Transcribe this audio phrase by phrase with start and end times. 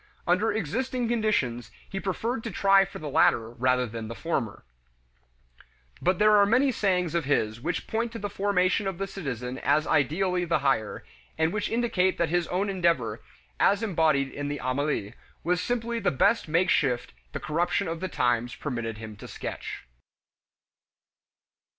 [0.25, 4.63] Under existing conditions, he preferred to try for the latter rather than for the former.
[6.01, 9.59] But there are many sayings of his which point to the formation of the citizen
[9.59, 11.03] as ideally the higher,
[11.37, 13.21] and which indicate that his own endeavor,
[13.59, 15.11] as embodied in the Emile,
[15.43, 19.83] was simply the best makeshift the corruption of the times permitted him to sketch.